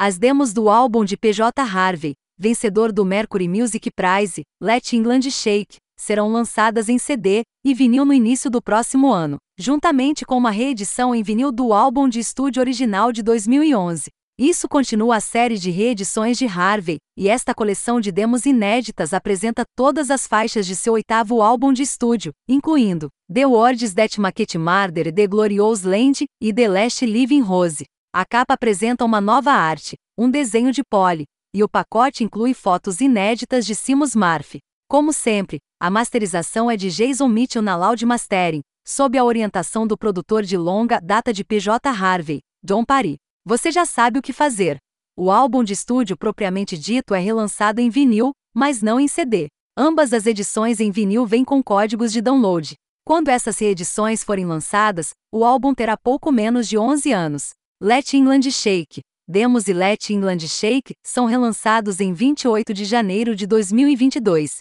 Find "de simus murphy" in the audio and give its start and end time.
33.64-34.58